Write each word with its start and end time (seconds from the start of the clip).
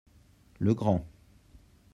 Le 0.57 0.73
grand. 0.73 1.05